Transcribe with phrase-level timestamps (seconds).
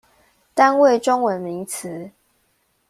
[0.55, 2.09] 單位中文名詞